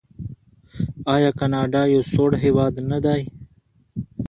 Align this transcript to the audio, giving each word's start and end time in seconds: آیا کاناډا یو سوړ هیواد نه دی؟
آیا 1.13 1.31
کاناډا 1.39 1.81
یو 1.93 2.03
سوړ 2.13 2.29
هیواد 2.43 2.73
نه 2.91 2.99
دی؟ 3.05 3.21